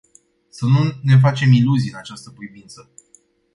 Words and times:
Să 0.49 0.65
nu 0.65 0.91
ne 1.03 1.19
facem 1.19 1.51
iluzii 1.51 1.89
în 1.89 1.97
această 1.97 2.29
privință. 2.31 2.89